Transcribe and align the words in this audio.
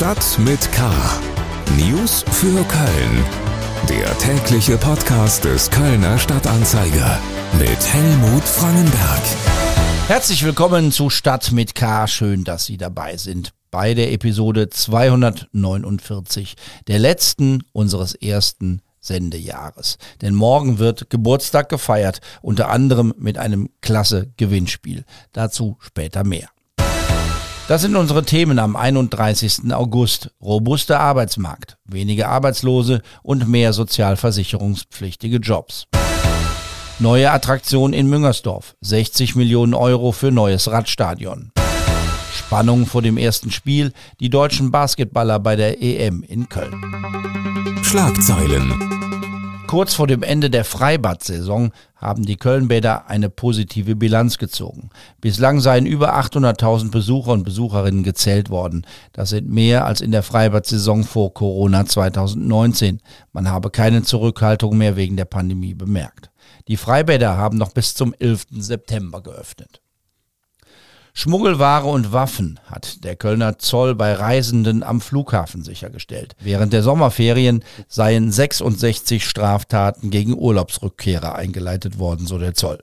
Stadt 0.00 0.38
mit 0.38 0.72
K. 0.72 0.90
News 1.76 2.24
für 2.30 2.64
Köln. 2.64 3.24
Der 3.86 4.16
tägliche 4.16 4.78
Podcast 4.78 5.44
des 5.44 5.70
Kölner 5.70 6.18
Stadtanzeiger 6.18 7.20
mit 7.58 7.86
Helmut 7.86 8.42
Frangenberg. 8.44 9.20
Herzlich 10.08 10.42
willkommen 10.42 10.90
zu 10.90 11.10
Stadt 11.10 11.52
mit 11.52 11.74
K. 11.74 12.06
Schön, 12.06 12.44
dass 12.44 12.64
Sie 12.64 12.78
dabei 12.78 13.18
sind 13.18 13.52
bei 13.70 13.92
der 13.92 14.10
Episode 14.10 14.70
249, 14.70 16.54
der 16.88 16.98
letzten 16.98 17.62
unseres 17.72 18.14
ersten 18.14 18.80
Sendejahres. 19.00 19.98
Denn 20.22 20.34
morgen 20.34 20.78
wird 20.78 21.10
Geburtstag 21.10 21.68
gefeiert, 21.68 22.22
unter 22.40 22.70
anderem 22.70 23.12
mit 23.18 23.36
einem 23.36 23.68
klasse 23.82 24.32
Gewinnspiel. 24.38 25.04
Dazu 25.34 25.76
später 25.80 26.24
mehr. 26.24 26.48
Das 27.70 27.82
sind 27.82 27.94
unsere 27.94 28.24
Themen 28.24 28.58
am 28.58 28.74
31. 28.74 29.72
August. 29.72 30.32
Robuster 30.42 30.98
Arbeitsmarkt, 30.98 31.76
weniger 31.84 32.28
Arbeitslose 32.28 33.00
und 33.22 33.46
mehr 33.46 33.72
sozialversicherungspflichtige 33.72 35.36
Jobs. 35.36 35.86
Neue 36.98 37.30
Attraktion 37.30 37.92
in 37.92 38.08
Müngersdorf. 38.08 38.74
60 38.80 39.36
Millionen 39.36 39.74
Euro 39.74 40.10
für 40.10 40.32
neues 40.32 40.68
Radstadion. 40.68 41.52
Spannung 42.36 42.86
vor 42.86 43.02
dem 43.02 43.16
ersten 43.16 43.52
Spiel. 43.52 43.92
Die 44.18 44.30
deutschen 44.30 44.72
Basketballer 44.72 45.38
bei 45.38 45.54
der 45.54 45.80
EM 45.80 46.24
in 46.24 46.48
Köln. 46.48 46.74
Schlagzeilen. 47.84 48.99
Kurz 49.70 49.94
vor 49.94 50.08
dem 50.08 50.24
Ende 50.24 50.50
der 50.50 50.64
Freibad-Saison 50.64 51.70
haben 51.94 52.24
die 52.24 52.34
Kölnbäder 52.34 53.06
eine 53.06 53.30
positive 53.30 53.94
Bilanz 53.94 54.36
gezogen. 54.36 54.90
Bislang 55.20 55.60
seien 55.60 55.86
über 55.86 56.18
800.000 56.18 56.90
Besucher 56.90 57.30
und 57.30 57.44
Besucherinnen 57.44 58.02
gezählt 58.02 58.50
worden. 58.50 58.84
Das 59.12 59.30
sind 59.30 59.48
mehr 59.48 59.86
als 59.86 60.00
in 60.00 60.10
der 60.10 60.24
Freibad-Saison 60.24 61.04
vor 61.04 61.34
Corona 61.34 61.86
2019. 61.86 63.00
Man 63.32 63.48
habe 63.48 63.70
keine 63.70 64.02
Zurückhaltung 64.02 64.76
mehr 64.76 64.96
wegen 64.96 65.16
der 65.16 65.24
Pandemie 65.24 65.74
bemerkt. 65.74 66.32
Die 66.66 66.76
Freibäder 66.76 67.36
haben 67.36 67.56
noch 67.56 67.70
bis 67.70 67.94
zum 67.94 68.12
11. 68.18 68.46
September 68.50 69.22
geöffnet. 69.22 69.80
Schmuggelware 71.12 71.86
und 71.86 72.12
Waffen 72.12 72.60
hat 72.66 73.04
der 73.04 73.16
Kölner 73.16 73.58
Zoll 73.58 73.94
bei 73.94 74.12
Reisenden 74.14 74.82
am 74.82 75.00
Flughafen 75.00 75.62
sichergestellt. 75.62 76.36
Während 76.40 76.72
der 76.72 76.82
Sommerferien 76.82 77.64
seien 77.88 78.30
66 78.30 79.24
Straftaten 79.26 80.10
gegen 80.10 80.36
Urlaubsrückkehrer 80.38 81.34
eingeleitet 81.34 81.98
worden, 81.98 82.26
so 82.26 82.38
der 82.38 82.54
Zoll. 82.54 82.78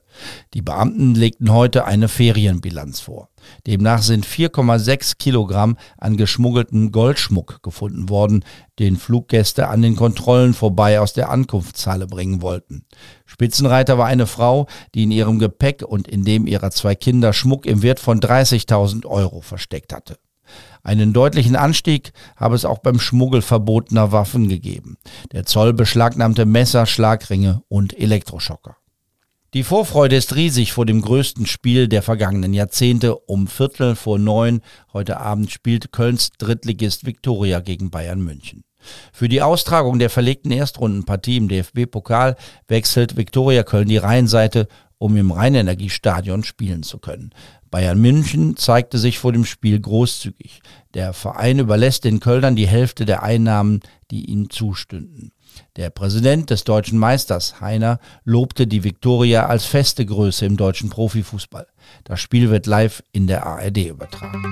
Die 0.53 0.61
Beamten 0.61 1.15
legten 1.15 1.51
heute 1.51 1.85
eine 1.85 2.07
Ferienbilanz 2.07 2.99
vor. 2.99 3.29
Demnach 3.65 4.01
sind 4.01 4.25
4,6 4.25 5.17
Kilogramm 5.17 5.77
an 5.97 6.17
geschmuggeltem 6.17 6.91
Goldschmuck 6.91 7.61
gefunden 7.63 8.09
worden, 8.09 8.43
den 8.79 8.97
Fluggäste 8.97 9.67
an 9.67 9.81
den 9.81 9.95
Kontrollen 9.95 10.53
vorbei 10.53 10.99
aus 10.99 11.13
der 11.13 11.29
Ankunftshalle 11.29 12.07
bringen 12.07 12.41
wollten. 12.41 12.85
Spitzenreiter 13.25 13.97
war 13.97 14.07
eine 14.07 14.27
Frau, 14.27 14.67
die 14.95 15.03
in 15.03 15.11
ihrem 15.11 15.39
Gepäck 15.39 15.83
und 15.83 16.07
in 16.07 16.23
dem 16.23 16.47
ihrer 16.47 16.71
zwei 16.71 16.95
Kinder 16.95 17.33
Schmuck 17.33 17.65
im 17.65 17.81
Wert 17.81 17.99
von 17.99 18.19
30.000 18.19 19.05
Euro 19.05 19.41
versteckt 19.41 19.93
hatte. 19.93 20.17
Einen 20.83 21.11
deutlichen 21.11 21.55
Anstieg 21.55 22.13
habe 22.38 22.55
es 22.55 22.63
auch 22.63 22.77
beim 22.77 22.99
Schmuggel 22.99 23.41
verbotener 23.41 24.11
Waffen 24.13 24.47
gegeben. 24.47 24.97
Der 25.33 25.45
Zoll 25.45 25.73
beschlagnahmte 25.73 26.45
Messer, 26.45 26.85
Schlagringe 26.85 27.61
und 27.67 27.97
Elektroschocker. 27.99 28.77
Die 29.53 29.64
Vorfreude 29.64 30.17
ist 30.17 30.36
riesig 30.36 30.73
vor 30.73 30.86
dem 30.86 31.02
größten 31.02 31.45
Spiel 31.45 31.88
der 31.88 32.02
vergangenen 32.02 32.53
Jahrzehnte. 32.53 33.16
Um 33.16 33.48
Viertel 33.48 33.95
vor 33.95 34.20
neun 34.20 34.59
heute 34.92 35.22
Abend 35.22 35.52
spielt 35.52 35.94
Kölns 35.94 36.31
Drittligist 36.38 37.06
Viktoria 37.06 37.62
gegen 37.62 37.90
Bayern 37.90 38.22
München. 38.22 38.66
Für 39.14 39.30
die 39.30 39.42
Austragung 39.42 40.00
der 40.00 40.09
verlegten 40.09 40.52
Erstrundenpartie 40.52 41.38
im 41.38 41.48
DFB-Pokal 41.48 42.36
wechselt 42.68 43.16
Viktoria 43.16 43.63
Köln 43.63 43.88
die 43.88 43.97
Rheinseite, 43.97 44.68
um 44.97 45.16
im 45.16 45.31
Rheinenergiestadion 45.31 46.44
spielen 46.44 46.84
zu 46.84 47.00
können. 47.00 47.30
Bayern 47.72 48.02
München 48.02 48.57
zeigte 48.57 48.97
sich 48.97 49.18
vor 49.18 49.31
dem 49.31 49.46
Spiel 49.46 49.80
großzügig. 49.80 50.59
Der 50.94 51.13
Verein 51.13 51.59
überlässt 51.59 52.03
den 52.03 52.19
Kölnern 52.19 52.57
die 52.57 52.68
Hälfte 52.68 53.06
der 53.06 53.24
Einnahmen, 53.24 53.80
die 54.12 54.25
ihnen 54.25 54.50
zustünden. 54.50 55.31
Der 55.75 55.90
Präsident 55.90 56.50
des 56.50 56.63
deutschen 56.63 56.97
Meisters, 56.97 57.62
Heiner, 57.62 58.00
lobte 58.23 58.68
die 58.68 58.84
Viktoria 58.84 59.45
als 59.45 59.66
feste 59.66 60.06
Größe 60.06 60.45
im 60.45 60.57
deutschen 60.57 60.90
Profifußball. 60.90 61.68
Das 62.03 62.19
Spiel 62.19 62.50
wird 62.50 62.66
live 62.66 63.03
in 63.12 63.28
der 63.28 63.45
ARD 63.45 63.78
übertragen. 63.78 64.44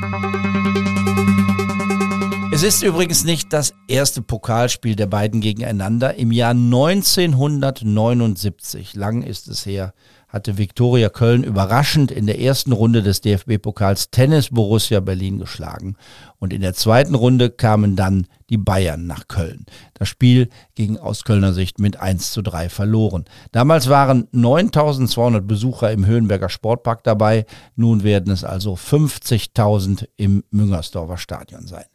Es 2.56 2.64
ist 2.64 2.82
übrigens 2.84 3.26
nicht 3.26 3.52
das 3.52 3.74
erste 3.90 4.22
Pokalspiel 4.22 4.96
der 4.96 5.08
beiden 5.08 5.42
gegeneinander. 5.42 6.16
Im 6.16 6.32
Jahr 6.32 6.52
1979, 6.52 8.96
lang 8.96 9.24
ist 9.24 9.50
es 9.50 9.66
her, 9.66 9.94
hatte 10.36 10.58
Viktoria 10.58 11.08
Köln 11.08 11.46
überraschend 11.46 12.12
in 12.12 12.28
der 12.28 12.42
ersten 12.42 12.74
Runde 12.74 13.02
des 13.02 13.22
DFB-Pokals 13.22 14.12
Tennis 14.12 14.50
Borussia 14.50 15.00
Berlin 15.00 15.40
geschlagen. 15.40 15.96
Und 16.40 16.52
in 16.52 16.60
der 16.60 16.74
zweiten 16.74 17.16
Runde 17.16 17.50
kamen 17.50 17.96
dann 17.96 18.28
die 18.50 18.58
Bayern 18.58 19.08
nach 19.08 19.30
Köln. 19.30 19.66
Das 19.94 20.10
Spiel 20.10 20.50
ging 20.76 20.98
aus 20.98 21.24
Kölner 21.24 21.54
Sicht 21.54 21.80
mit 21.80 22.02
1 22.02 22.34
zu 22.34 22.42
3 22.42 22.68
verloren. 22.68 23.24
Damals 23.54 23.88
waren 23.88 24.28
9200 24.34 25.48
Besucher 25.48 25.94
im 25.94 26.06
Höhenberger 26.06 26.50
Sportpark 26.50 27.06
dabei. 27.06 27.46
Nun 27.78 28.04
werden 28.04 28.34
es 28.34 28.44
also 28.44 28.74
50.000 28.74 30.06
im 30.18 30.44
Müngersdorfer 30.52 31.18
Stadion 31.18 31.66
sein. 31.66 31.86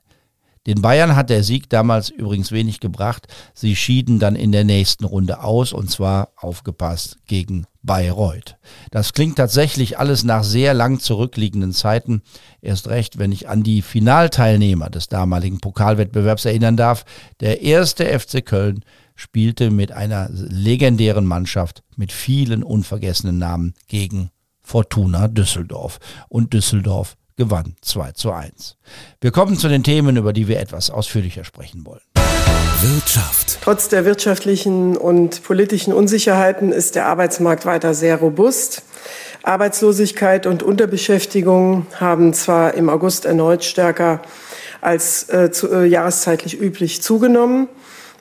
Den 0.67 0.83
Bayern 0.83 1.17
hat 1.17 1.31
der 1.31 1.43
Sieg 1.43 1.71
damals 1.71 2.11
übrigens 2.11 2.53
wenig 2.53 2.81
gebracht. 2.81 3.29
Sie 3.55 3.75
schieden 3.75 4.19
dann 4.19 4.37
in 4.37 4.53
der 4.53 4.65
nächsten 4.65 5.05
Runde 5.05 5.43
aus 5.43 5.73
und 5.73 5.91
zwar 5.91 6.33
aufgepasst 6.37 7.17
gegen 7.27 7.67
Bayreuth. 7.83 8.57
Das 8.91 9.15
klingt 9.15 9.37
tatsächlich 9.37 9.99
alles 9.99 10.23
nach 10.23 10.45
sehr 10.45 10.75
lang 10.75 11.01
zurückliegenden 11.01 11.73
Zeiten. 11.73 12.21
Erst 12.61 12.89
recht, 12.89 13.19
wenn 13.19 13.33
ich 13.33 13.49
an 13.49 13.63
die 13.63 13.81
Finalteilnehmer 13.81 14.91
des 14.91 15.09
damaligen 15.09 15.61
Pokalwettbewerbs 15.61 16.45
erinnern 16.45 16.77
darf. 16.77 17.07
Der 17.41 17.63
erste 17.63 18.07
FC 18.07 18.45
Köln 18.45 18.85
spielte 19.15 19.71
mit 19.71 19.93
einer 19.93 20.29
legendären 20.31 21.25
Mannschaft 21.25 21.83
mit 21.97 22.13
vielen 22.13 22.63
unvergessenen 22.63 23.39
Namen 23.39 23.73
gegen 23.89 24.31
Fortuna 24.61 25.29
Düsseldorf. 25.29 25.99
Und 26.29 26.53
Düsseldorf 26.53 27.17
gewann 27.37 27.77
2 27.83 28.13
zu 28.13 28.33
1. 28.33 28.77
Wir 29.21 29.31
kommen 29.31 29.57
zu 29.57 29.69
den 29.69 29.83
Themen, 29.83 30.17
über 30.17 30.33
die 30.33 30.49
wir 30.49 30.61
etwas 30.61 30.91
ausführlicher 30.91 31.45
sprechen 31.45 31.85
wollen. 31.87 32.01
Wirtschaft. 32.83 33.59
Trotz 33.63 33.89
der 33.89 34.05
wirtschaftlichen 34.05 34.97
und 34.97 35.43
politischen 35.43 35.93
Unsicherheiten 35.93 36.73
ist 36.73 36.95
der 36.95 37.07
Arbeitsmarkt 37.07 37.67
weiter 37.67 37.93
sehr 37.93 38.17
robust. 38.17 38.83
Arbeitslosigkeit 39.43 40.47
und 40.47 40.63
Unterbeschäftigung 40.63 41.87
haben 41.99 42.33
zwar 42.33 42.75
im 42.75 42.89
August 42.89 43.25
erneut 43.27 43.65
stärker 43.65 44.23
als 44.81 45.29
äh, 45.29 45.51
zu, 45.51 45.71
äh, 45.71 45.85
jahreszeitlich 45.85 46.61
üblich 46.61 47.03
zugenommen. 47.03 47.69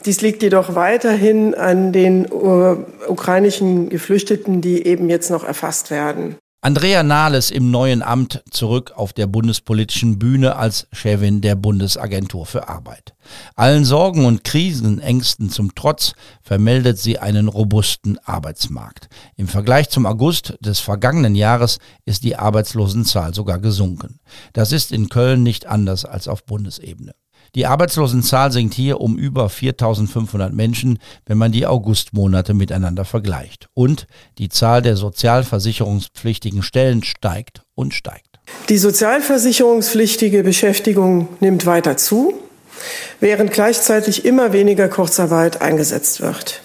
Dies 0.05 0.21
liegt 0.21 0.43
jedoch 0.43 0.75
weiterhin 0.75 1.55
an 1.55 1.91
den 1.91 2.31
uh, 2.31 2.77
ukrainischen 3.07 3.89
Geflüchteten, 3.89 4.61
die 4.61 4.85
eben 4.85 5.09
jetzt 5.09 5.29
noch 5.29 5.43
erfasst 5.43 5.91
werden. 5.91 6.37
Andrea 6.61 7.03
Nahles 7.03 7.51
im 7.51 7.71
neuen 7.71 8.01
Amt 8.01 8.43
zurück 8.51 8.91
auf 8.93 9.13
der 9.13 9.27
bundespolitischen 9.27 10.19
Bühne 10.19 10.57
als 10.57 10.87
Chefin 10.91 11.39
der 11.39 11.55
Bundesagentur 11.55 12.45
für 12.45 12.67
Arbeit. 12.67 13.13
Allen 13.55 13.85
Sorgen 13.85 14.25
und 14.25 14.43
Krisenängsten 14.43 15.49
zum 15.49 15.73
Trotz 15.73 16.15
vermeldet 16.41 16.99
sie 16.99 17.17
einen 17.17 17.47
robusten 17.47 18.17
Arbeitsmarkt. 18.25 19.07
Im 19.37 19.47
Vergleich 19.47 19.89
zum 19.89 20.05
August 20.05 20.57
des 20.59 20.81
vergangenen 20.81 21.33
Jahres 21.33 21.79
ist 22.03 22.25
die 22.25 22.35
Arbeitslosenzahl 22.35 23.33
sogar 23.33 23.59
gesunken. 23.59 24.19
Das 24.51 24.73
ist 24.73 24.91
in 24.91 25.07
Köln 25.07 25.43
nicht 25.43 25.65
anders 25.65 26.03
als 26.03 26.27
auf 26.27 26.43
Bundesebene. 26.45 27.13
Die 27.55 27.65
Arbeitslosenzahl 27.65 28.51
sinkt 28.51 28.73
hier 28.73 29.01
um 29.01 29.17
über 29.17 29.49
4500 29.49 30.53
Menschen, 30.53 30.99
wenn 31.25 31.37
man 31.37 31.51
die 31.51 31.65
Augustmonate 31.65 32.53
miteinander 32.53 33.05
vergleicht. 33.05 33.67
Und 33.73 34.07
die 34.37 34.49
Zahl 34.49 34.81
der 34.81 34.95
sozialversicherungspflichtigen 34.95 36.63
Stellen 36.63 37.03
steigt 37.03 37.63
und 37.75 37.93
steigt. 37.93 38.39
Die 38.69 38.77
sozialversicherungspflichtige 38.77 40.43
Beschäftigung 40.43 41.27
nimmt 41.39 41.65
weiter 41.65 41.97
zu, 41.97 42.33
während 43.19 43.51
gleichzeitig 43.51 44.25
immer 44.25 44.53
weniger 44.53 44.87
Kurzarbeit 44.87 45.61
eingesetzt 45.61 46.21
wird. 46.21 46.61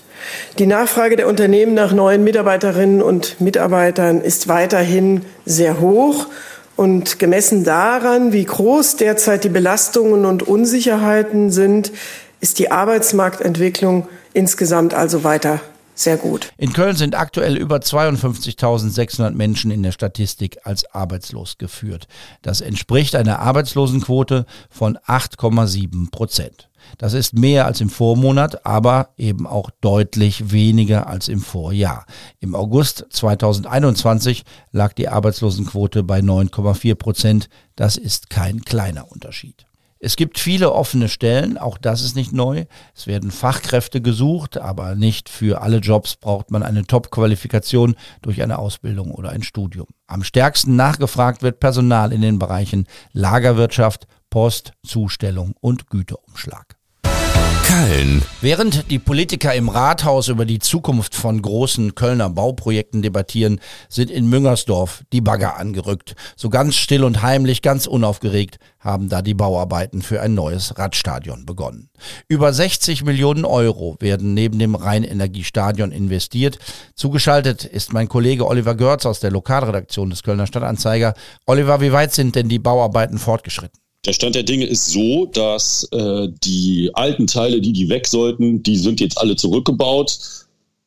Die 0.58 0.66
Nachfrage 0.66 1.16
der 1.16 1.28
Unternehmen 1.28 1.74
nach 1.74 1.92
neuen 1.92 2.24
Mitarbeiterinnen 2.24 3.02
und 3.02 3.40
Mitarbeitern 3.40 4.20
ist 4.20 4.48
weiterhin 4.48 5.22
sehr 5.44 5.80
hoch 5.80 6.26
und 6.76 7.18
gemessen 7.18 7.64
daran, 7.64 8.32
wie 8.32 8.44
groß 8.44 8.96
derzeit 8.96 9.44
die 9.44 9.48
Belastungen 9.48 10.24
und 10.24 10.42
Unsicherheiten 10.42 11.50
sind, 11.50 11.92
ist 12.40 12.58
die 12.58 12.70
Arbeitsmarktentwicklung 12.70 14.08
insgesamt 14.32 14.94
also 14.94 15.24
weiter 15.24 15.60
sehr 15.94 16.16
gut. 16.16 16.52
In 16.56 16.72
Köln 16.72 16.96
sind 16.96 17.14
aktuell 17.14 17.56
über 17.56 17.76
52.600 17.76 19.30
Menschen 19.30 19.70
in 19.70 19.82
der 19.82 19.92
Statistik 19.92 20.58
als 20.64 20.92
arbeitslos 20.92 21.56
geführt. 21.56 22.08
Das 22.42 22.60
entspricht 22.60 23.14
einer 23.14 23.38
Arbeitslosenquote 23.38 24.44
von 24.70 24.98
8,7 24.98 26.10
Prozent. 26.10 26.68
Das 26.98 27.12
ist 27.12 27.34
mehr 27.34 27.66
als 27.66 27.80
im 27.80 27.90
Vormonat, 27.90 28.64
aber 28.66 29.10
eben 29.16 29.46
auch 29.46 29.70
deutlich 29.80 30.52
weniger 30.52 31.06
als 31.06 31.28
im 31.28 31.40
Vorjahr. 31.40 32.06
Im 32.40 32.54
August 32.54 33.06
2021 33.10 34.44
lag 34.72 34.92
die 34.92 35.08
Arbeitslosenquote 35.08 36.02
bei 36.02 36.20
9,4 36.20 36.94
Prozent. 36.94 37.48
Das 37.76 37.96
ist 37.96 38.30
kein 38.30 38.62
kleiner 38.62 39.10
Unterschied. 39.10 39.66
Es 40.04 40.16
gibt 40.16 40.38
viele 40.38 40.74
offene 40.74 41.08
Stellen, 41.08 41.56
auch 41.56 41.78
das 41.78 42.02
ist 42.02 42.14
nicht 42.14 42.30
neu. 42.30 42.66
Es 42.94 43.06
werden 43.06 43.30
Fachkräfte 43.30 44.02
gesucht, 44.02 44.58
aber 44.58 44.96
nicht 44.96 45.30
für 45.30 45.62
alle 45.62 45.78
Jobs 45.78 46.16
braucht 46.16 46.50
man 46.50 46.62
eine 46.62 46.84
Top-Qualifikation 46.84 47.94
durch 48.20 48.42
eine 48.42 48.58
Ausbildung 48.58 49.12
oder 49.12 49.30
ein 49.30 49.42
Studium. 49.42 49.86
Am 50.06 50.22
stärksten 50.22 50.76
nachgefragt 50.76 51.42
wird 51.42 51.58
Personal 51.58 52.12
in 52.12 52.20
den 52.20 52.38
Bereichen 52.38 52.86
Lagerwirtschaft, 53.14 54.06
Post, 54.34 54.72
Zustellung 54.84 55.54
und 55.60 55.88
Güterumschlag. 55.90 56.74
Köln. 57.04 58.20
Während 58.40 58.90
die 58.90 58.98
Politiker 58.98 59.54
im 59.54 59.68
Rathaus 59.68 60.26
über 60.26 60.44
die 60.44 60.58
Zukunft 60.58 61.14
von 61.14 61.40
großen 61.40 61.94
Kölner 61.94 62.30
Bauprojekten 62.30 63.00
debattieren, 63.00 63.60
sind 63.88 64.10
in 64.10 64.28
Müngersdorf 64.28 65.04
die 65.12 65.20
Bagger 65.20 65.56
angerückt. 65.56 66.16
So 66.34 66.50
ganz 66.50 66.74
still 66.74 67.04
und 67.04 67.22
heimlich, 67.22 67.62
ganz 67.62 67.86
unaufgeregt 67.86 68.58
haben 68.80 69.08
da 69.08 69.22
die 69.22 69.34
Bauarbeiten 69.34 70.02
für 70.02 70.20
ein 70.20 70.34
neues 70.34 70.78
Radstadion 70.78 71.46
begonnen. 71.46 71.88
Über 72.26 72.52
60 72.52 73.04
Millionen 73.04 73.44
Euro 73.44 73.96
werden 74.00 74.34
neben 74.34 74.58
dem 74.58 74.74
Rheinenergiestadion 74.74 75.92
investiert. 75.92 76.58
Zugeschaltet 76.96 77.64
ist 77.64 77.92
mein 77.92 78.08
Kollege 78.08 78.48
Oliver 78.48 78.74
Görz 78.74 79.06
aus 79.06 79.20
der 79.20 79.30
Lokalredaktion 79.30 80.10
des 80.10 80.24
Kölner 80.24 80.48
Stadtanzeiger. 80.48 81.14
Oliver, 81.46 81.80
wie 81.80 81.92
weit 81.92 82.12
sind 82.12 82.34
denn 82.34 82.48
die 82.48 82.58
Bauarbeiten 82.58 83.18
fortgeschritten? 83.18 83.83
Der 84.06 84.12
Stand 84.12 84.34
der 84.34 84.42
Dinge 84.42 84.66
ist 84.66 84.86
so, 84.86 85.26
dass 85.26 85.88
äh, 85.92 86.28
die 86.44 86.90
alten 86.92 87.26
Teile, 87.26 87.60
die, 87.60 87.72
die 87.72 87.88
weg 87.88 88.06
sollten, 88.06 88.62
die 88.62 88.76
sind 88.76 89.00
jetzt 89.00 89.18
alle 89.18 89.34
zurückgebaut. 89.36 90.18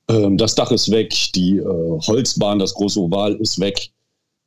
Ähm, 0.10 0.38
das 0.38 0.54
Dach 0.56 0.72
ist 0.72 0.92
weg, 0.92 1.14
die 1.34 1.58
äh, 1.58 1.64
Holzbahn, 1.66 2.60
das 2.60 2.74
große 2.76 3.00
Oval 3.00 3.36
ist 3.36 3.60
weg. 3.60 3.90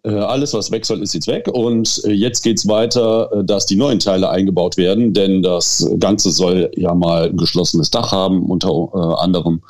Äh, 0.04 0.10
alles, 0.10 0.54
was 0.54 0.70
weg 0.70 0.86
soll, 0.86 1.02
ist 1.02 1.14
jetzt 1.14 1.26
weg. 1.26 1.48
Und 1.48 2.00
äh, 2.04 2.12
jetzt 2.12 2.42
geht 2.42 2.58
es 2.58 2.68
weiter, 2.68 3.30
äh, 3.32 3.44
dass 3.44 3.66
die 3.66 3.76
neuen 3.76 3.98
Teile 3.98 4.30
eingebaut 4.30 4.76
werden, 4.76 5.12
denn 5.12 5.42
das 5.42 5.90
Ganze 5.98 6.30
soll 6.30 6.70
ja 6.76 6.94
mal 6.94 7.28
ein 7.28 7.36
geschlossenes 7.36 7.90
Dach 7.90 8.12
haben, 8.12 8.46
unter 8.46 8.70
äh, 8.70 9.22
anderem. 9.22 9.62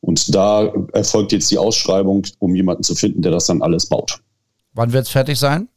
Und 0.00 0.34
da 0.34 0.72
erfolgt 0.92 1.32
jetzt 1.32 1.50
die 1.50 1.58
Ausschreibung, 1.58 2.26
um 2.38 2.54
jemanden 2.54 2.82
zu 2.82 2.94
finden, 2.94 3.20
der 3.20 3.32
das 3.32 3.46
dann 3.46 3.62
alles 3.62 3.86
baut. 3.86 4.20
Wann 4.72 4.92
wird 4.92 5.06
es 5.06 5.10
fertig 5.10 5.38
sein? 5.38 5.68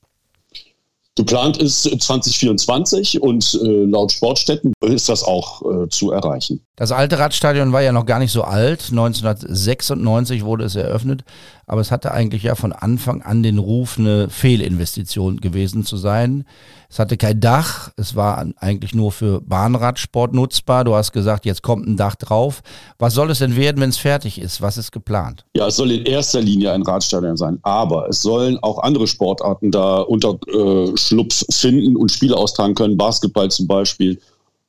Geplant 1.17 1.57
ist 1.57 1.83
2024 1.83 3.21
und 3.21 3.59
äh, 3.61 3.83
laut 3.83 4.13
Sportstätten 4.13 4.73
ist 4.81 5.09
das 5.09 5.23
auch 5.23 5.61
äh, 5.61 5.89
zu 5.89 6.11
erreichen. 6.11 6.65
Das 6.77 6.93
alte 6.93 7.19
Radstadion 7.19 7.73
war 7.73 7.81
ja 7.81 7.91
noch 7.91 8.05
gar 8.05 8.19
nicht 8.19 8.31
so 8.31 8.43
alt. 8.43 8.87
1996 8.91 10.45
wurde 10.45 10.63
es 10.63 10.75
eröffnet, 10.75 11.25
aber 11.65 11.81
es 11.81 11.91
hatte 11.91 12.11
eigentlich 12.11 12.43
ja 12.43 12.55
von 12.55 12.73
Anfang 12.73 13.21
an 13.21 13.43
den 13.43 13.57
Ruf, 13.57 13.97
eine 13.97 14.29
Fehlinvestition 14.29 15.41
gewesen 15.41 15.85
zu 15.85 15.97
sein. 15.97 16.45
Es 16.89 16.99
hatte 16.99 17.15
kein 17.15 17.39
Dach, 17.39 17.91
es 17.95 18.15
war 18.15 18.45
eigentlich 18.57 18.93
nur 18.93 19.11
für 19.11 19.39
Bahnradsport 19.41 20.33
nutzbar. 20.33 20.83
Du 20.83 20.93
hast 20.93 21.13
gesagt, 21.13 21.45
jetzt 21.45 21.63
kommt 21.63 21.87
ein 21.87 21.95
Dach 21.95 22.15
drauf. 22.15 22.61
Was 22.99 23.13
soll 23.13 23.29
es 23.31 23.39
denn 23.39 23.55
werden, 23.55 23.81
wenn 23.81 23.89
es 23.89 23.97
fertig 23.97 24.39
ist? 24.39 24.61
Was 24.61 24.77
ist 24.77 24.91
geplant? 24.91 25.45
Ja, 25.55 25.67
es 25.67 25.77
soll 25.77 25.91
in 25.91 26.05
erster 26.05 26.41
Linie 26.41 26.73
ein 26.73 26.81
Radstadion 26.81 27.37
sein, 27.37 27.59
aber 27.63 28.09
es 28.09 28.21
sollen 28.21 28.57
auch 28.61 28.79
andere 28.79 29.07
Sportarten 29.07 29.71
da 29.71 29.99
Unterschlupf 29.99 31.41
äh, 31.41 31.53
finden 31.53 31.95
und 31.95 32.11
Spiele 32.11 32.35
austragen 32.35 32.75
können. 32.75 32.97
Basketball 32.97 33.49
zum 33.49 33.67
Beispiel, 33.67 34.19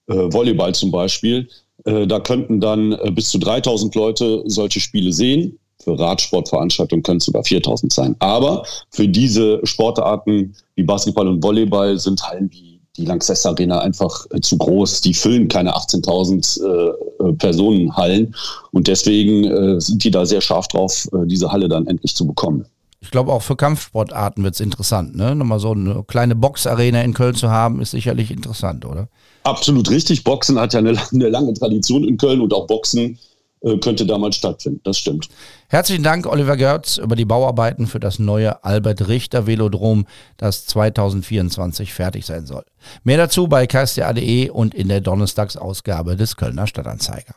äh, 0.06 0.14
Volleyball 0.14 0.74
zum 0.74 0.90
Beispiel. 0.90 1.48
Äh, 1.84 2.06
da 2.06 2.20
könnten 2.20 2.60
dann 2.60 2.92
äh, 2.92 3.10
bis 3.10 3.30
zu 3.30 3.38
3000 3.38 3.94
Leute 3.94 4.42
solche 4.46 4.80
Spiele 4.80 5.12
sehen. 5.12 5.58
Für 5.82 5.98
Radsportveranstaltungen 5.98 7.02
können 7.02 7.18
es 7.18 7.24
sogar 7.24 7.44
4000 7.44 7.92
sein. 7.92 8.16
Aber 8.20 8.64
für 8.90 9.08
diese 9.08 9.60
Sportarten 9.64 10.54
wie 10.76 10.82
Basketball 10.82 11.28
und 11.28 11.42
Volleyball 11.42 11.98
sind 11.98 12.22
Hallen 12.22 12.50
wie 12.50 12.80
die 12.96 13.06
Lanxess 13.06 13.46
Arena 13.46 13.80
einfach 13.80 14.26
äh, 14.30 14.40
zu 14.40 14.58
groß. 14.58 15.00
Die 15.00 15.14
füllen 15.14 15.48
keine 15.48 15.74
18.000 15.74 16.62
äh, 16.62 17.32
Personenhallen. 17.34 18.34
Und 18.72 18.86
deswegen 18.86 19.44
äh, 19.44 19.80
sind 19.80 20.04
die 20.04 20.10
da 20.10 20.26
sehr 20.26 20.40
scharf 20.40 20.68
drauf, 20.68 21.08
äh, 21.12 21.26
diese 21.26 21.50
Halle 21.50 21.68
dann 21.68 21.86
endlich 21.86 22.14
zu 22.14 22.26
bekommen. 22.26 22.66
Ich 23.00 23.10
glaube, 23.10 23.32
auch 23.32 23.42
für 23.42 23.56
Kampfsportarten 23.56 24.44
wird 24.44 24.54
es 24.54 24.60
interessant. 24.60 25.16
Ne? 25.16 25.34
Nochmal 25.34 25.58
so 25.58 25.72
eine 25.72 26.04
kleine 26.06 26.36
Boxarena 26.36 27.02
in 27.02 27.14
Köln 27.14 27.34
zu 27.34 27.50
haben, 27.50 27.80
ist 27.80 27.90
sicherlich 27.90 28.30
interessant, 28.30 28.84
oder? 28.84 29.08
Absolut 29.42 29.90
richtig. 29.90 30.22
Boxen 30.22 30.58
hat 30.58 30.72
ja 30.72 30.78
eine, 30.78 30.96
eine 31.12 31.28
lange 31.28 31.52
Tradition 31.54 32.04
in 32.04 32.16
Köln 32.16 32.40
und 32.40 32.54
auch 32.54 32.66
Boxen 32.68 33.00
äh, 33.02 33.31
könnte 33.80 34.06
damals 34.06 34.36
stattfinden. 34.36 34.80
Das 34.84 34.98
stimmt. 34.98 35.28
Herzlichen 35.68 36.02
Dank, 36.02 36.26
Oliver 36.26 36.56
Görz, 36.56 36.98
über 36.98 37.16
die 37.16 37.24
Bauarbeiten 37.24 37.86
für 37.86 38.00
das 38.00 38.18
neue 38.18 38.64
Albert 38.64 39.08
Richter 39.08 39.46
Velodrom, 39.46 40.06
das 40.36 40.66
2024 40.66 41.94
fertig 41.94 42.26
sein 42.26 42.46
soll. 42.46 42.64
Mehr 43.04 43.18
dazu 43.18 43.48
bei 43.48 43.66
ksta.de 43.66 44.50
und 44.50 44.74
in 44.74 44.88
der 44.88 45.00
Donnerstagsausgabe 45.00 46.16
des 46.16 46.36
Kölner 46.36 46.66
Stadtanzeiger. 46.66 47.34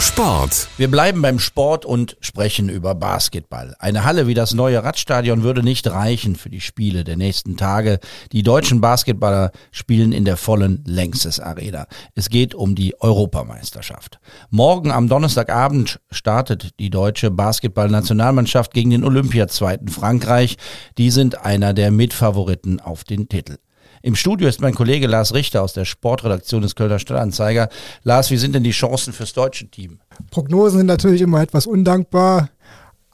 Sport. 0.00 0.68
Wir 0.78 0.90
bleiben 0.90 1.20
beim 1.20 1.38
Sport 1.38 1.84
und 1.84 2.16
sprechen 2.20 2.70
über 2.70 2.94
Basketball. 2.94 3.74
Eine 3.78 4.04
Halle 4.04 4.26
wie 4.26 4.32
das 4.32 4.54
neue 4.54 4.82
Radstadion 4.82 5.42
würde 5.42 5.62
nicht 5.62 5.90
reichen 5.90 6.36
für 6.36 6.48
die 6.48 6.62
Spiele 6.62 7.04
der 7.04 7.18
nächsten 7.18 7.58
Tage. 7.58 8.00
Die 8.32 8.42
deutschen 8.42 8.80
Basketballer 8.80 9.50
spielen 9.72 10.12
in 10.12 10.24
der 10.24 10.38
vollen 10.38 10.82
Längstes 10.86 11.38
Arena. 11.38 11.86
Es 12.14 12.30
geht 12.30 12.54
um 12.54 12.74
die 12.74 12.98
Europameisterschaft. 12.98 14.20
Morgen 14.48 14.90
am 14.90 15.06
Donnerstagabend 15.06 16.00
startet 16.10 16.78
die 16.78 16.88
deutsche 16.88 17.30
Basketball-Nationalmannschaft 17.30 18.72
gegen 18.72 18.90
den 18.90 19.04
Olympiazweiten 19.04 19.88
Frankreich. 19.88 20.56
Die 20.96 21.10
sind 21.10 21.44
einer 21.44 21.74
der 21.74 21.90
Mitfavoriten 21.90 22.80
auf 22.80 23.04
den 23.04 23.28
Titel. 23.28 23.58
Im 24.02 24.14
Studio 24.14 24.48
ist 24.48 24.62
mein 24.62 24.74
Kollege 24.74 25.06
Lars 25.06 25.34
Richter 25.34 25.62
aus 25.62 25.74
der 25.74 25.84
Sportredaktion 25.84 26.62
des 26.62 26.74
Kölner 26.74 26.98
Stadtanzeiger. 26.98 27.68
Lars, 28.02 28.30
wie 28.30 28.38
sind 28.38 28.54
denn 28.54 28.64
die 28.64 28.70
Chancen 28.70 29.12
fürs 29.12 29.34
deutsche 29.34 29.68
Team? 29.68 29.98
Prognosen 30.30 30.78
sind 30.78 30.86
natürlich 30.86 31.20
immer 31.20 31.42
etwas 31.42 31.66
undankbar, 31.66 32.48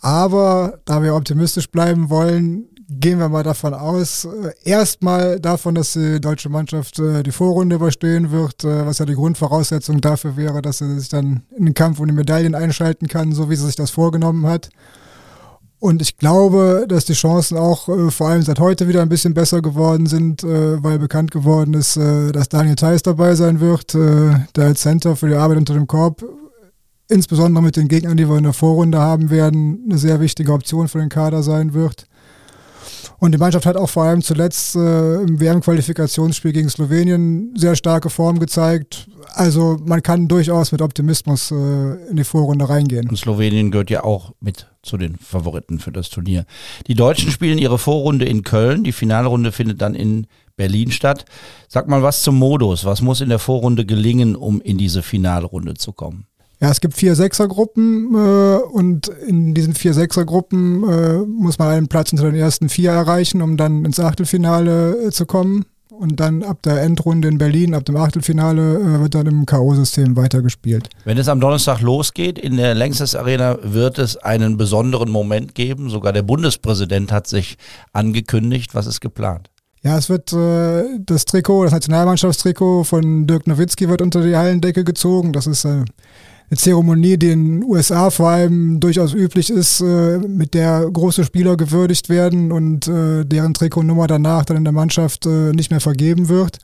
aber 0.00 0.78
da 0.84 1.02
wir 1.02 1.16
optimistisch 1.16 1.68
bleiben 1.68 2.08
wollen, 2.08 2.68
gehen 2.88 3.18
wir 3.18 3.28
mal 3.28 3.42
davon 3.42 3.74
aus, 3.74 4.26
äh, 4.26 4.52
erstmal 4.64 5.40
davon, 5.40 5.74
dass 5.74 5.94
die 5.94 6.20
deutsche 6.20 6.48
Mannschaft 6.48 7.00
äh, 7.00 7.24
die 7.24 7.32
Vorrunde 7.32 7.76
überstehen 7.76 8.30
wird, 8.30 8.62
äh, 8.62 8.86
was 8.86 8.98
ja 8.98 9.06
die 9.06 9.14
Grundvoraussetzung 9.14 10.00
dafür 10.00 10.36
wäre, 10.36 10.62
dass 10.62 10.78
sie 10.78 10.98
sich 10.98 11.08
dann 11.08 11.42
in 11.56 11.64
den 11.64 11.74
Kampf 11.74 11.98
um 11.98 12.06
die 12.06 12.12
Medaillen 12.12 12.54
einschalten 12.54 13.08
kann, 13.08 13.32
so 13.32 13.50
wie 13.50 13.56
sie 13.56 13.66
sich 13.66 13.74
das 13.74 13.90
vorgenommen 13.90 14.46
hat. 14.46 14.68
Und 15.78 16.00
ich 16.00 16.16
glaube, 16.16 16.86
dass 16.88 17.04
die 17.04 17.12
Chancen 17.12 17.58
auch 17.58 17.88
äh, 17.88 18.10
vor 18.10 18.28
allem 18.28 18.42
seit 18.42 18.60
heute 18.60 18.88
wieder 18.88 19.02
ein 19.02 19.10
bisschen 19.10 19.34
besser 19.34 19.60
geworden 19.60 20.06
sind, 20.06 20.42
äh, 20.42 20.82
weil 20.82 20.98
bekannt 20.98 21.30
geworden 21.30 21.74
ist, 21.74 21.96
äh, 21.96 22.32
dass 22.32 22.48
Daniel 22.48 22.76
Theiss 22.76 23.02
dabei 23.02 23.34
sein 23.34 23.60
wird, 23.60 23.94
äh, 23.94 24.38
der 24.56 24.64
als 24.64 24.80
Center 24.80 25.16
für 25.16 25.28
die 25.28 25.34
Arbeit 25.34 25.58
unter 25.58 25.74
dem 25.74 25.86
Korb, 25.86 26.24
insbesondere 27.08 27.62
mit 27.62 27.76
den 27.76 27.88
Gegnern, 27.88 28.16
die 28.16 28.28
wir 28.28 28.38
in 28.38 28.44
der 28.44 28.54
Vorrunde 28.54 28.98
haben 28.98 29.28
werden, 29.28 29.84
eine 29.84 29.98
sehr 29.98 30.18
wichtige 30.20 30.52
Option 30.52 30.88
für 30.88 30.98
den 30.98 31.10
Kader 31.10 31.42
sein 31.42 31.74
wird. 31.74 32.06
Und 33.18 33.32
die 33.32 33.38
Mannschaft 33.38 33.66
hat 33.66 33.76
auch 33.76 33.88
vor 33.88 34.04
allem 34.04 34.22
zuletzt 34.22 34.76
äh, 34.76 35.22
im 35.22 35.40
WM-Qualifikationsspiel 35.40 36.52
gegen 36.52 36.68
Slowenien 36.68 37.54
sehr 37.56 37.76
starke 37.76 38.10
Form 38.10 38.38
gezeigt. 38.38 39.08
Also 39.36 39.76
man 39.84 40.02
kann 40.02 40.28
durchaus 40.28 40.72
mit 40.72 40.80
Optimismus 40.80 41.50
äh, 41.50 41.54
in 42.08 42.16
die 42.16 42.24
Vorrunde 42.24 42.70
reingehen. 42.70 43.06
Und 43.10 43.18
Slowenien 43.18 43.70
gehört 43.70 43.90
ja 43.90 44.02
auch 44.02 44.32
mit 44.40 44.66
zu 44.82 44.96
den 44.96 45.18
Favoriten 45.18 45.78
für 45.78 45.92
das 45.92 46.08
Turnier. 46.08 46.46
Die 46.86 46.94
Deutschen 46.94 47.30
spielen 47.30 47.58
ihre 47.58 47.78
Vorrunde 47.78 48.24
in 48.24 48.44
Köln. 48.44 48.82
Die 48.82 48.92
Finalrunde 48.92 49.52
findet 49.52 49.82
dann 49.82 49.94
in 49.94 50.26
Berlin 50.56 50.90
statt. 50.90 51.26
Sag 51.68 51.86
mal 51.86 52.02
was 52.02 52.22
zum 52.22 52.36
Modus. 52.36 52.86
Was 52.86 53.02
muss 53.02 53.20
in 53.20 53.28
der 53.28 53.38
Vorrunde 53.38 53.84
gelingen, 53.84 54.36
um 54.36 54.62
in 54.62 54.78
diese 54.78 55.02
Finalrunde 55.02 55.74
zu 55.74 55.92
kommen? 55.92 56.26
Ja, 56.58 56.70
es 56.70 56.80
gibt 56.80 56.94
vier 56.94 57.14
Sechsergruppen 57.14 58.14
äh, 58.14 58.56
und 58.72 59.08
in 59.08 59.52
diesen 59.52 59.74
vier 59.74 59.92
Sechsergruppen 59.92 60.88
äh, 60.88 61.18
muss 61.26 61.58
man 61.58 61.68
einen 61.68 61.88
Platz 61.88 62.10
unter 62.12 62.24
den 62.24 62.40
ersten 62.40 62.70
vier 62.70 62.92
erreichen, 62.92 63.42
um 63.42 63.58
dann 63.58 63.84
ins 63.84 64.00
Achtelfinale 64.00 65.08
äh, 65.08 65.10
zu 65.10 65.26
kommen. 65.26 65.66
Und 65.98 66.20
dann 66.20 66.42
ab 66.42 66.62
der 66.62 66.82
Endrunde 66.82 67.28
in 67.28 67.38
Berlin, 67.38 67.74
ab 67.74 67.84
dem 67.86 67.96
Achtelfinale, 67.96 68.76
äh, 68.76 69.00
wird 69.00 69.14
dann 69.14 69.26
im 69.26 69.46
K.O.-System 69.46 70.14
weitergespielt. 70.16 70.90
Wenn 71.04 71.16
es 71.16 71.28
am 71.28 71.40
Donnerstag 71.40 71.80
losgeht, 71.80 72.38
in 72.38 72.56
der 72.56 72.74
Längstes 72.74 73.14
Arena 73.14 73.56
wird 73.62 73.98
es 73.98 74.16
einen 74.16 74.58
besonderen 74.58 75.10
Moment 75.10 75.54
geben. 75.54 75.88
Sogar 75.88 76.12
der 76.12 76.22
Bundespräsident 76.22 77.12
hat 77.12 77.26
sich 77.26 77.56
angekündigt. 77.92 78.74
Was 78.74 78.86
ist 78.86 79.00
geplant? 79.00 79.48
Ja, 79.82 79.96
es 79.96 80.10
wird 80.10 80.32
äh, 80.32 80.84
das 80.98 81.24
Trikot, 81.24 81.64
das 81.64 81.72
Nationalmannschaftstrikot 81.72 82.84
von 82.84 83.26
Dirk 83.26 83.46
Nowitzki 83.46 83.88
wird 83.88 84.02
unter 84.02 84.20
die 84.20 84.36
Hallendecke 84.36 84.84
gezogen. 84.84 85.32
Das 85.32 85.46
ist 85.46 85.64
äh, 85.64 85.84
eine 86.48 86.58
Zeremonie, 86.58 87.16
die 87.16 87.30
in 87.30 87.60
den 87.60 87.64
USA 87.64 88.10
vor 88.10 88.28
allem 88.28 88.78
durchaus 88.78 89.14
üblich 89.14 89.50
ist, 89.50 89.80
äh, 89.80 90.18
mit 90.18 90.54
der 90.54 90.88
große 90.90 91.24
Spieler 91.24 91.56
gewürdigt 91.56 92.08
werden 92.08 92.52
und 92.52 92.86
äh, 92.86 93.24
deren 93.24 93.54
Trikotnummer 93.54 94.06
danach 94.06 94.44
dann 94.44 94.58
in 94.58 94.64
der 94.64 94.72
Mannschaft 94.72 95.26
äh, 95.26 95.52
nicht 95.52 95.70
mehr 95.70 95.80
vergeben 95.80 96.28
wird. 96.28 96.58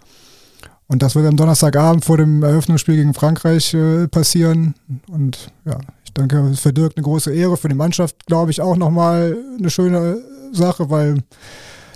Und 0.87 1.03
das 1.03 1.15
wird 1.15 1.27
am 1.27 1.37
Donnerstagabend 1.37 2.05
vor 2.05 2.19
dem 2.19 2.43
Eröffnungsspiel 2.43 2.97
gegen 2.97 3.15
Frankreich 3.15 3.75
äh, 3.75 4.09
passieren. 4.09 4.75
Und 5.09 5.51
ja, 5.65 5.79
ich 6.05 6.13
denke, 6.13 6.53
für 6.55 6.73
Dirk 6.73 6.93
eine 6.97 7.03
große 7.03 7.33
Ehre, 7.33 7.57
für 7.57 7.69
die 7.69 7.75
Mannschaft 7.75 8.27
glaube 8.27 8.51
ich 8.51 8.61
auch 8.61 8.77
nochmal 8.77 9.37
eine 9.59 9.71
schöne 9.71 10.23
Sache, 10.53 10.91
weil 10.91 11.23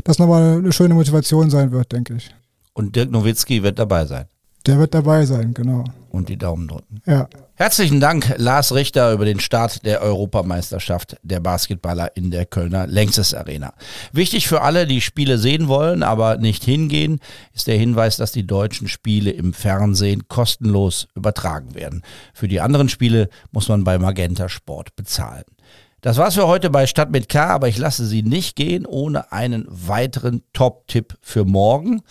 das 0.02 0.18
nochmal 0.18 0.58
eine 0.58 0.72
schöne 0.72 0.94
Motivation 0.94 1.50
sein 1.50 1.70
wird, 1.72 1.92
denke 1.92 2.14
ich. 2.14 2.34
Und 2.72 2.96
Dirk 2.96 3.10
Nowitzki 3.10 3.62
wird 3.62 3.78
dabei 3.78 4.06
sein. 4.06 4.26
Der 4.66 4.78
wird 4.78 4.94
dabei 4.94 5.24
sein, 5.24 5.54
genau. 5.54 5.84
Und 6.10 6.28
die 6.28 6.36
Daumen 6.36 6.66
drücken. 6.66 7.00
Ja. 7.06 7.28
Herzlichen 7.54 8.00
Dank, 8.00 8.34
Lars 8.36 8.74
Richter, 8.74 9.12
über 9.12 9.24
den 9.24 9.38
Start 9.38 9.86
der 9.86 10.02
Europameisterschaft 10.02 11.16
der 11.22 11.38
Basketballer 11.40 12.16
in 12.16 12.30
der 12.32 12.46
Kölner 12.46 12.86
Längstes 12.86 13.32
Arena. 13.32 13.74
Wichtig 14.12 14.48
für 14.48 14.62
alle, 14.62 14.86
die 14.86 15.00
Spiele 15.00 15.38
sehen 15.38 15.68
wollen, 15.68 16.02
aber 16.02 16.36
nicht 16.38 16.64
hingehen, 16.64 17.20
ist 17.54 17.68
der 17.68 17.78
Hinweis, 17.78 18.16
dass 18.16 18.32
die 18.32 18.46
deutschen 18.46 18.88
Spiele 18.88 19.30
im 19.30 19.52
Fernsehen 19.52 20.26
kostenlos 20.26 21.06
übertragen 21.14 21.74
werden. 21.74 22.02
Für 22.34 22.48
die 22.48 22.60
anderen 22.60 22.88
Spiele 22.88 23.28
muss 23.52 23.68
man 23.68 23.84
bei 23.84 23.98
Magenta 23.98 24.48
Sport 24.48 24.96
bezahlen. 24.96 25.44
Das 26.00 26.18
war's 26.18 26.34
für 26.34 26.46
heute 26.46 26.70
bei 26.70 26.86
Stadt 26.86 27.10
mit 27.10 27.28
K, 27.28 27.46
aber 27.46 27.68
ich 27.68 27.78
lasse 27.78 28.06
Sie 28.06 28.22
nicht 28.22 28.54
gehen 28.54 28.84
ohne 28.86 29.32
einen 29.32 29.66
weiteren 29.68 30.42
Top-Tipp 30.52 31.16
für 31.20 31.44
morgen. 31.44 32.02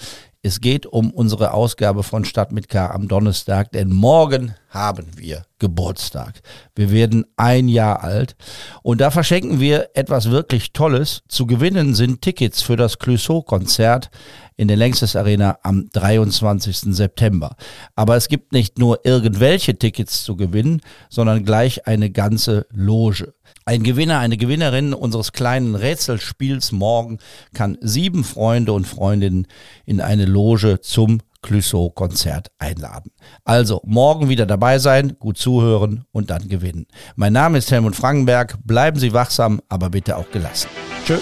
Es 0.45 0.61
geht 0.61 0.85
um 0.85 1.09
unsere 1.09 1.55
Ausgabe 1.55 2.03
von 2.03 2.23
Stadt 2.23 2.51
mit 2.51 2.69
K 2.69 2.91
am 2.91 3.07
Donnerstag, 3.07 3.71
denn 3.71 3.91
morgen 3.91 4.53
haben 4.69 5.07
wir 5.15 5.47
Geburtstag. 5.57 6.39
Wir 6.75 6.91
werden 6.91 7.25
ein 7.35 7.67
Jahr 7.67 8.03
alt 8.03 8.35
und 8.83 9.01
da 9.01 9.09
verschenken 9.09 9.59
wir 9.59 9.89
etwas 9.95 10.29
wirklich 10.29 10.71
Tolles. 10.71 11.23
Zu 11.27 11.47
gewinnen 11.47 11.95
sind 11.95 12.21
Tickets 12.21 12.61
für 12.61 12.75
das 12.75 12.99
Clouseau-Konzert 12.99 14.11
in 14.55 14.67
der 14.67 14.77
Längstes 14.77 15.15
Arena 15.15 15.57
am 15.63 15.89
23. 15.91 16.95
September. 16.95 17.55
Aber 17.95 18.15
es 18.15 18.27
gibt 18.27 18.53
nicht 18.53 18.77
nur 18.77 19.03
irgendwelche 19.03 19.79
Tickets 19.79 20.23
zu 20.23 20.35
gewinnen, 20.35 20.81
sondern 21.09 21.43
gleich 21.43 21.87
eine 21.87 22.11
ganze 22.11 22.67
Loge. 22.69 23.33
Ein 23.67 23.81
Gewinner, 23.81 24.19
eine 24.19 24.37
Gewinnerin 24.37 24.93
unseres 24.93 25.31
kleinen 25.31 25.73
Rätselspiels 25.73 26.71
morgen 26.71 27.17
kann 27.55 27.79
sieben 27.81 28.23
Freunde 28.23 28.73
und 28.73 28.85
Freundinnen 28.85 29.47
in 29.85 30.01
eine 30.01 30.25
Loge 30.25 30.81
zum 30.81 31.21
Clouseau-Konzert 31.41 32.51
einladen. 32.59 33.11
Also 33.43 33.81
morgen 33.83 34.29
wieder 34.29 34.45
dabei 34.45 34.77
sein, 34.77 35.17
gut 35.17 35.39
zuhören 35.39 36.05
und 36.11 36.29
dann 36.29 36.47
gewinnen. 36.47 36.85
Mein 37.15 37.33
Name 37.33 37.57
ist 37.57 37.71
Helmut 37.71 37.95
Frankenberg. 37.95 38.55
Bleiben 38.63 38.99
Sie 38.99 39.13
wachsam, 39.13 39.59
aber 39.67 39.89
bitte 39.89 40.15
auch 40.17 40.29
gelassen. 40.29 40.69
Tschö. 41.03 41.17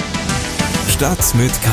Stadt 0.90 1.34
mit 1.36 1.52
K. 1.62 1.70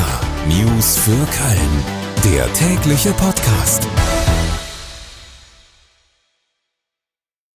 News 0.47 0.97
für 0.99 1.11
Köln. 1.11 2.33
Der 2.33 2.53
tägliche 2.53 3.11
Podcast. 3.11 3.85